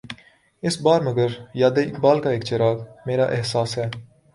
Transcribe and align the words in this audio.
اس 0.63 0.75
بار 0.81 1.01
مگر 1.01 1.29
یاد 1.53 1.77
اقبال 1.79 2.17
کا 2.21 2.29
ایک 2.29 2.43
چراغ، 2.43 2.77
میرا 3.05 3.25
احساس 3.27 3.77
ہے 3.77 3.89